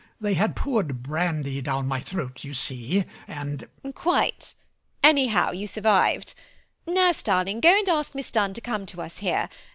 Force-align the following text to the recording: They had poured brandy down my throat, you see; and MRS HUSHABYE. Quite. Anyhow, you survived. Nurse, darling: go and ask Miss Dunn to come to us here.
They 0.19 0.33
had 0.33 0.55
poured 0.55 1.03
brandy 1.03 1.61
down 1.61 1.87
my 1.87 1.99
throat, 1.99 2.43
you 2.43 2.55
see; 2.55 3.05
and 3.27 3.59
MRS 3.59 3.67
HUSHABYE. 3.83 3.91
Quite. 3.93 4.55
Anyhow, 5.03 5.51
you 5.51 5.67
survived. 5.67 6.33
Nurse, 6.87 7.21
darling: 7.21 7.59
go 7.59 7.69
and 7.77 7.87
ask 7.87 8.15
Miss 8.15 8.31
Dunn 8.31 8.55
to 8.55 8.61
come 8.61 8.87
to 8.87 9.01
us 9.03 9.19
here. 9.19 9.47